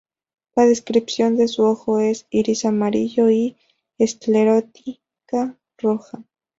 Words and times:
La 0.55 0.65
descripción 0.65 1.37
de 1.37 1.47
su 1.47 1.61
ojo 1.61 1.99
es: 1.99 2.25
Iris 2.31 2.65
amarillo 2.65 3.29
y 3.29 3.55
esclerótica 3.99 5.55
roja. 5.77 6.23